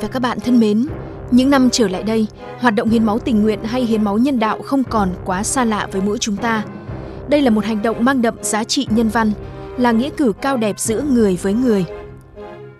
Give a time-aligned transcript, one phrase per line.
[0.00, 0.86] và các bạn thân mến,
[1.30, 2.26] những năm trở lại đây,
[2.58, 5.64] hoạt động hiến máu tình nguyện hay hiến máu nhân đạo không còn quá xa
[5.64, 6.64] lạ với mỗi chúng ta.
[7.28, 9.32] Đây là một hành động mang đậm giá trị nhân văn,
[9.78, 11.84] là nghĩa cử cao đẹp giữa người với người.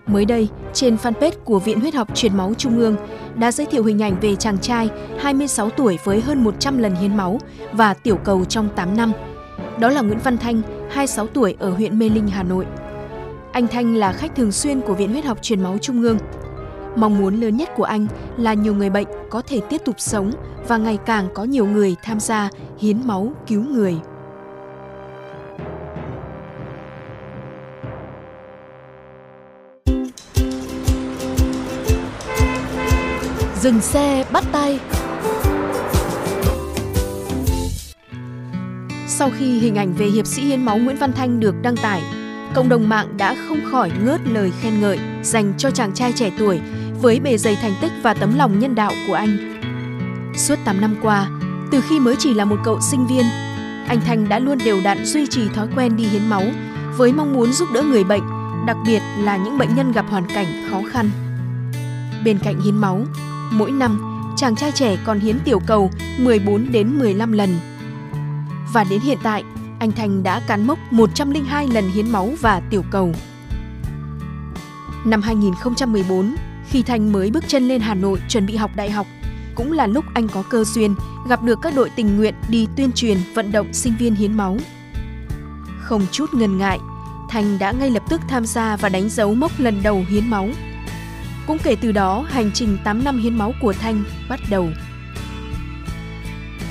[0.07, 2.95] Mới đây, trên fanpage của Viện Huyết học Truyền máu Trung ương
[3.35, 7.17] đã giới thiệu hình ảnh về chàng trai 26 tuổi với hơn 100 lần hiến
[7.17, 7.39] máu
[7.71, 9.11] và tiểu cầu trong 8 năm.
[9.79, 12.65] Đó là Nguyễn Văn Thanh, 26 tuổi ở huyện Mê Linh, Hà Nội.
[13.51, 16.17] Anh Thanh là khách thường xuyên của Viện Huyết học Truyền máu Trung ương.
[16.95, 20.31] Mong muốn lớn nhất của anh là nhiều người bệnh có thể tiếp tục sống
[20.67, 23.95] và ngày càng có nhiều người tham gia hiến máu cứu người.
[33.61, 34.79] Dừng xe bắt tay
[39.07, 42.01] Sau khi hình ảnh về hiệp sĩ hiến máu Nguyễn Văn Thanh được đăng tải,
[42.55, 46.31] cộng đồng mạng đã không khỏi ngớt lời khen ngợi dành cho chàng trai trẻ
[46.39, 46.59] tuổi
[47.01, 49.37] với bề dày thành tích và tấm lòng nhân đạo của anh.
[50.35, 51.29] Suốt 8 năm qua,
[51.71, 53.25] từ khi mới chỉ là một cậu sinh viên,
[53.87, 56.43] anh Thanh đã luôn đều đặn duy trì thói quen đi hiến máu
[56.97, 58.23] với mong muốn giúp đỡ người bệnh,
[58.65, 61.09] đặc biệt là những bệnh nhân gặp hoàn cảnh khó khăn.
[62.25, 63.05] Bên cạnh hiến máu,
[63.51, 64.01] mỗi năm
[64.37, 67.59] chàng trai trẻ còn hiến tiểu cầu 14 đến 15 lần.
[68.73, 69.43] Và đến hiện tại,
[69.79, 73.13] anh Thành đã cán mốc 102 lần hiến máu và tiểu cầu.
[75.05, 76.35] Năm 2014,
[76.71, 79.07] khi Thành mới bước chân lên Hà Nội chuẩn bị học đại học,
[79.55, 80.95] cũng là lúc anh có cơ duyên
[81.29, 84.57] gặp được các đội tình nguyện đi tuyên truyền vận động sinh viên hiến máu.
[85.79, 86.79] Không chút ngần ngại,
[87.29, 90.49] Thành đã ngay lập tức tham gia và đánh dấu mốc lần đầu hiến máu.
[91.47, 94.69] Cũng kể từ đó, hành trình 8 năm hiến máu của Thanh bắt đầu.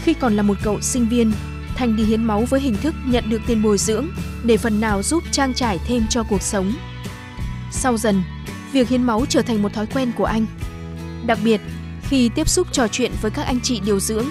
[0.03, 1.33] Khi còn là một cậu sinh viên,
[1.75, 4.07] Thanh đi hiến máu với hình thức nhận được tiền bồi dưỡng
[4.45, 6.73] để phần nào giúp trang trải thêm cho cuộc sống.
[7.71, 8.23] Sau dần,
[8.73, 10.47] việc hiến máu trở thành một thói quen của anh.
[11.27, 11.61] Đặc biệt,
[12.03, 14.25] khi tiếp xúc trò chuyện với các anh chị điều dưỡng,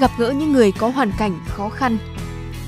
[0.00, 1.96] gặp gỡ những người có hoàn cảnh khó khăn,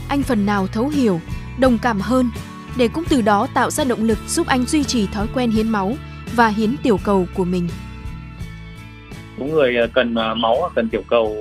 [0.09, 1.21] anh phần nào thấu hiểu,
[1.59, 2.31] đồng cảm hơn
[2.79, 5.69] để cũng từ đó tạo ra động lực giúp anh duy trì thói quen hiến
[5.69, 5.93] máu
[6.35, 7.69] và hiến tiểu cầu của mình.
[9.37, 11.37] những người ờ, cần ờ, máu cần tiểu cầu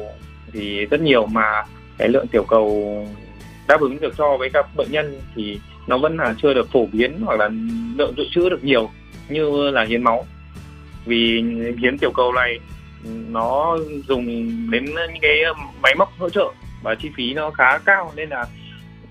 [0.53, 1.63] thì rất nhiều mà
[1.97, 3.07] cái lượng tiểu cầu
[3.67, 6.85] đáp ứng được cho với các bệnh nhân thì nó vẫn là chưa được phổ
[6.91, 7.49] biến hoặc là
[7.97, 8.89] lượng dự trữ được nhiều
[9.29, 10.25] như là hiến máu.
[11.05, 11.43] Vì
[11.81, 12.59] hiến tiểu cầu này
[13.29, 13.77] nó
[14.07, 14.25] dùng
[14.71, 15.39] đến những cái
[15.81, 16.53] máy móc hỗ trợ
[16.83, 18.45] và chi phí nó khá cao nên là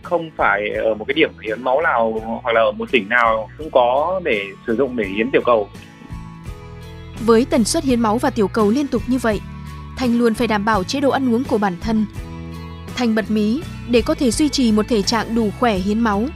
[0.03, 3.49] không phải ở một cái điểm hiến máu nào hoặc là ở một tỉnh nào
[3.59, 5.69] cũng có để sử dụng để hiến tiểu cầu.
[7.21, 9.41] Với tần suất hiến máu và tiểu cầu liên tục như vậy,
[9.97, 12.07] Thành luôn phải đảm bảo chế độ ăn uống của bản thân.
[12.97, 16.27] Thành bật mí, để có thể duy trì một thể trạng đủ khỏe hiến máu,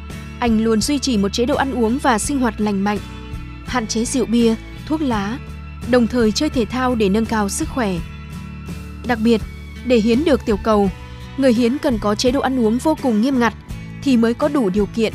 [0.40, 2.98] anh luôn duy trì một chế độ ăn uống và sinh hoạt lành mạnh,
[3.68, 4.54] hạn chế rượu bia,
[4.86, 5.38] thuốc lá,
[5.90, 7.94] đồng thời chơi thể thao để nâng cao sức khỏe.
[9.06, 9.40] Đặc biệt,
[9.86, 10.90] để hiến được tiểu cầu,
[11.36, 13.54] người hiến cần có chế độ ăn uống vô cùng nghiêm ngặt
[14.02, 15.12] thì mới có đủ điều kiện.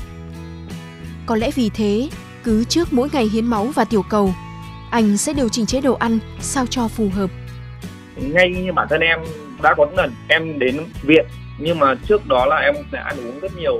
[1.25, 2.09] Có lẽ vì thế,
[2.43, 4.33] cứ trước mỗi ngày hiến máu và tiểu cầu,
[4.91, 7.29] anh sẽ điều chỉnh chế độ ăn sao cho phù hợp.
[8.15, 9.19] ngay như bản thân em
[9.61, 11.25] đã có những lần em đến viện
[11.59, 13.79] nhưng mà trước đó là em đã ăn uống rất nhiều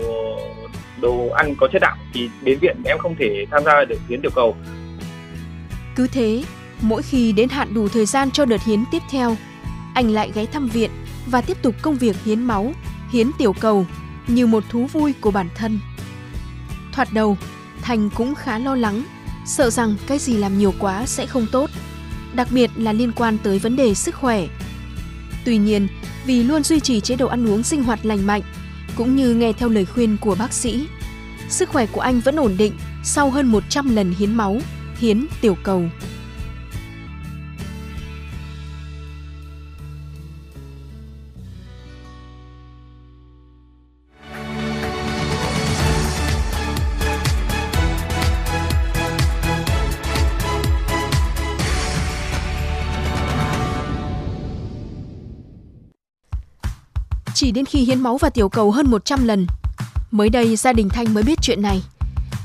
[1.03, 4.22] đồ ăn có chất đạm thì đến viện em không thể tham gia được hiến
[4.22, 4.56] tiểu cầu
[5.96, 6.44] Cứ thế,
[6.81, 9.36] mỗi khi đến hạn đủ thời gian cho đợt hiến tiếp theo,
[9.94, 10.92] anh lại ghé thăm viện
[11.25, 12.74] và tiếp tục công việc hiến máu,
[13.12, 13.86] hiến tiểu cầu
[14.28, 15.80] như một thú vui của bản thân.
[16.92, 17.38] Thoạt đầu,
[17.81, 19.04] Thành cũng khá lo lắng,
[19.45, 21.69] sợ rằng cái gì làm nhiều quá sẽ không tốt,
[22.33, 24.48] đặc biệt là liên quan tới vấn đề sức khỏe.
[25.45, 25.88] Tuy nhiên,
[26.25, 28.42] vì luôn duy trì chế độ ăn uống sinh hoạt lành mạnh,
[28.95, 30.88] cũng như nghe theo lời khuyên của bác sĩ,
[31.50, 32.74] sức khỏe của anh vẫn ổn định
[33.04, 34.57] sau hơn 100 lần hiến máu,
[34.98, 35.84] hiến tiểu cầu.
[57.33, 59.47] Chỉ đến khi hiến máu và tiểu cầu hơn 100 lần,
[60.12, 61.81] mới đây gia đình Thanh mới biết chuyện này.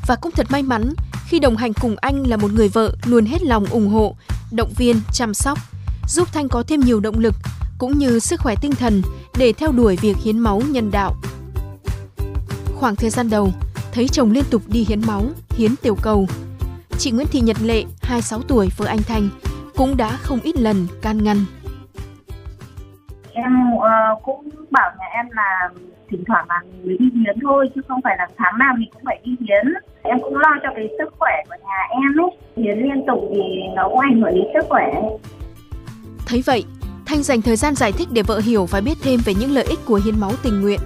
[0.06, 0.94] Và cũng thật may mắn
[1.28, 4.16] khi đồng hành cùng anh là một người vợ luôn hết lòng ủng hộ,
[4.50, 5.58] động viên, chăm sóc,
[6.08, 7.34] giúp Thanh có thêm nhiều động lực
[7.78, 9.02] cũng như sức khỏe tinh thần
[9.38, 11.14] để theo đuổi việc hiến máu nhân đạo.
[12.76, 13.52] Khoảng thời gian đầu,
[13.92, 16.28] thấy chồng liên tục đi hiến máu, hiến tiểu cầu.
[16.98, 19.28] Chị Nguyễn Thị Nhật Lệ, 26 tuổi, vợ anh Thanh,
[19.76, 21.44] cũng đã không ít lần can ngăn
[23.42, 25.68] Em uh, cũng bảo nhà em là
[26.10, 29.02] thỉnh thoảng là mới đi hiến thôi chứ không phải là tháng nào mình cũng
[29.04, 29.74] phải đi hiến.
[30.02, 32.30] Em cũng lo cho cái sức khỏe của nhà em ấy.
[32.56, 33.42] Hiến liên tục thì
[33.76, 34.84] nó cũng ảnh hưởng đến sức khỏe.
[36.26, 36.64] Thấy vậy,
[37.06, 39.64] Thanh dành thời gian giải thích để vợ hiểu và biết thêm về những lợi
[39.64, 40.80] ích của hiến máu tình nguyện.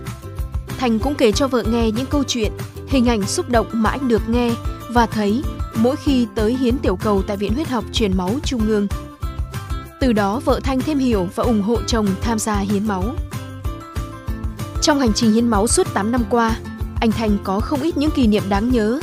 [0.79, 2.53] Thành cũng kể cho vợ nghe những câu chuyện,
[2.89, 4.51] hình ảnh xúc động mà anh được nghe
[4.95, 5.43] và thấy
[5.77, 8.87] mỗi khi tới hiến tiểu cầu tại Viện Huyết học truyền máu Trung ương.
[10.03, 13.03] Từ đó vợ Thanh thêm hiểu và ủng hộ chồng tham gia hiến máu.
[14.81, 16.51] Trong hành trình hiến máu suốt 8 năm qua,
[17.01, 19.01] anh Thanh có không ít những kỷ niệm đáng nhớ,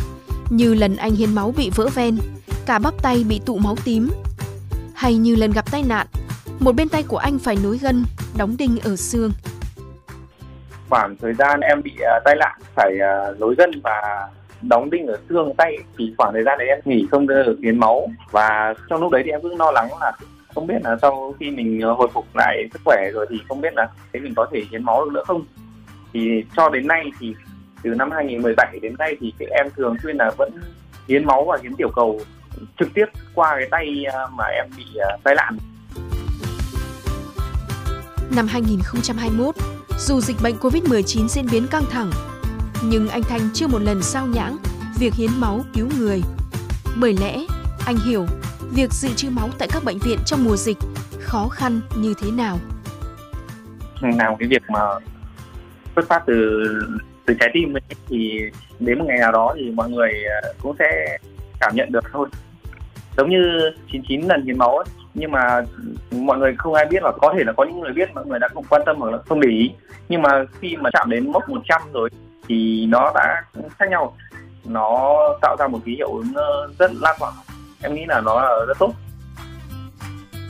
[0.49, 2.17] như lần anh hiến máu bị vỡ ven,
[2.65, 4.09] cả bắp tay bị tụ máu tím,
[4.95, 6.07] hay như lần gặp tai nạn,
[6.59, 8.03] một bên tay của anh phải nối gân,
[8.37, 9.31] đóng đinh ở xương.
[10.89, 14.27] Khoảng thời gian em bị à, tai nạn phải à, nối gân và
[14.61, 17.79] đóng đinh ở xương tay thì khoảng thời gian đấy em nghỉ không được hiến
[17.79, 20.11] máu và trong lúc đấy thì em cứ lo lắng là
[20.55, 23.61] không biết là sau khi mình ờ, hồi phục lại sức khỏe rồi thì không
[23.61, 25.45] biết là thế mình có thể hiến máu được nữa không
[26.13, 27.35] thì cho đến nay thì
[27.83, 30.51] từ năm 2017 đến nay thì em thường xuyên là vẫn
[31.07, 32.21] hiến máu và hiến tiểu cầu
[32.79, 33.05] trực tiếp
[33.35, 35.57] qua cái tay ờ, mà em bị ờ, tai nạn
[38.35, 39.55] Năm 2021,
[39.97, 42.11] dù dịch bệnh Covid-19 diễn biến căng thẳng,
[42.83, 44.57] nhưng anh Thanh chưa một lần sao nhãng
[44.99, 46.21] việc hiến máu cứu người.
[46.99, 47.39] Bởi lẽ,
[47.85, 48.25] anh hiểu
[48.75, 50.77] việc dự trữ máu tại các bệnh viện trong mùa dịch
[51.19, 52.57] khó khăn như thế nào.
[54.01, 54.79] Nào cái việc mà
[55.95, 56.63] xuất phát từ
[57.25, 58.39] từ trái tim ấy, thì
[58.79, 61.17] đến một ngày nào đó thì mọi người à, cũng sẽ
[61.59, 62.29] cảm nhận được thôi.
[63.17, 65.61] Giống như 99 lần hiến máu ấy, nhưng mà
[66.11, 68.39] mọi người không ai biết và có thể là có những người biết mọi người
[68.39, 69.71] đã không quan tâm hoặc là không để ý
[70.09, 72.09] nhưng mà khi mà chạm đến mốc 100 rồi
[72.47, 73.43] thì nó đã
[73.79, 74.15] khác nhau
[74.65, 76.33] nó tạo ra một cái hiệu ứng
[76.79, 77.31] rất lan tỏa
[77.81, 78.93] em nghĩ là nó là rất tốt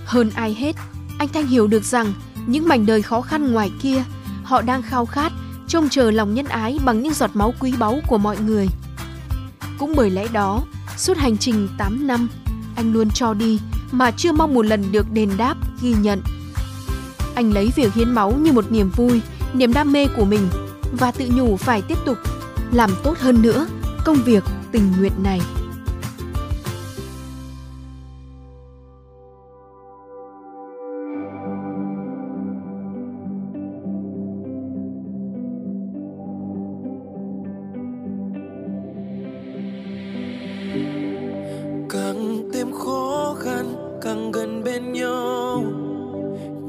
[0.06, 0.76] hơn ai hết
[1.20, 2.14] anh thanh hiểu được rằng
[2.46, 4.04] những mảnh đời khó khăn ngoài kia
[4.44, 5.32] họ đang khao khát
[5.68, 8.68] trông chờ lòng nhân ái bằng những giọt máu quý báu của mọi người
[9.80, 10.62] cũng bởi lẽ đó
[10.98, 12.30] suốt hành trình 8 năm
[12.76, 13.60] anh luôn cho đi
[13.92, 16.22] mà chưa mong một lần được đền đáp, ghi nhận.
[17.36, 19.22] Anh lấy việc hiến máu như một niềm vui,
[19.54, 20.48] niềm đam mê của mình
[21.00, 22.18] và tự nhủ phải tiếp tục
[22.72, 23.68] làm tốt hơn nữa
[24.06, 25.42] công việc tình nguyện này.
[44.02, 45.64] càng gần bên nhau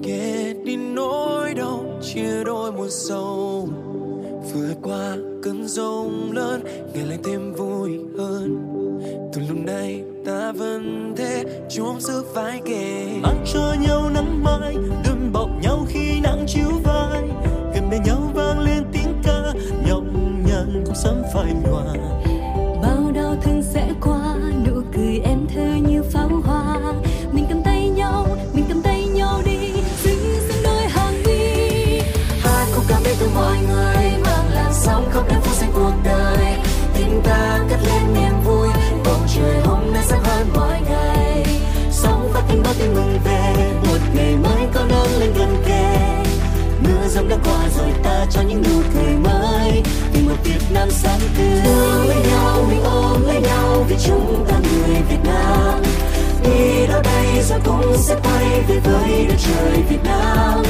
[0.03, 3.69] ghét đi nỗi đau chia đôi một sầu
[4.53, 6.63] vừa qua cơn rông lớn,
[6.95, 8.59] ngày lại thêm vui hơn.
[9.33, 14.77] Từ lúc này ta vẫn thế chúng giữ vai kề mang cho nhau nắng mai
[15.05, 17.23] đừng bọc nhau khi nắng chiếu vai.
[17.75, 19.53] Gần bên nhau vang lên tiếng ca
[19.89, 20.03] nhọc
[20.49, 22.20] nhằn cũng sớm phai nhòa.
[58.61, 60.63] mãi về với đất trời Việt Nam.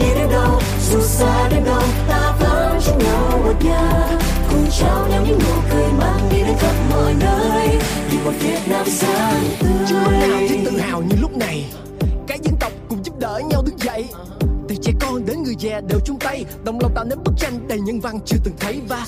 [0.00, 4.08] Đi đến đâu dù xa đến đâu ta vẫn chung nhau một nhà.
[4.50, 7.68] Cùng trao nhau những nụ cười mang đi đến khắp mọi nơi.
[8.10, 9.70] Vì một Việt Nam sáng tươi.
[9.88, 11.64] Chưa lúc nào thấy tự hào như lúc này
[12.26, 14.04] cả dân tộc cùng giúp đỡ nhau đứng dậy
[14.68, 17.68] từ trẻ con đến người già đều chung tay, đồng lòng tạo nên bức tranh
[17.68, 19.04] đầy nhân văn chưa từng thấy và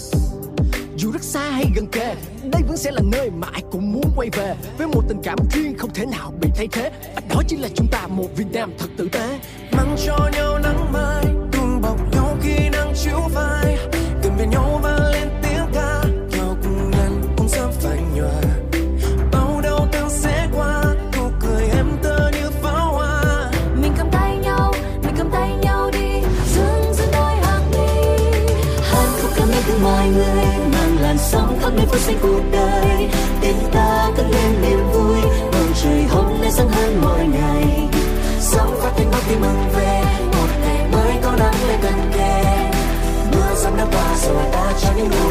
[0.98, 4.12] dù rất xa hay gần kề, đây vẫn sẽ là nơi mà ai cũng muốn
[4.16, 4.54] quay về.
[4.78, 6.90] Với một tình cảm riêng không thể nào bị thay thế.
[7.28, 9.38] Đó chính là chúng ta, một việt nam thật tử tế.
[9.72, 11.07] Mang cho nhau nắng mơ
[44.80, 45.27] watch anyone.